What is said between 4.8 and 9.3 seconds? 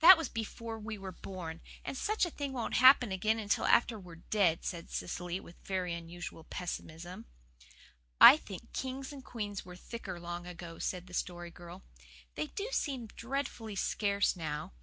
Cecily, with very unusual pessimism. "I think queens and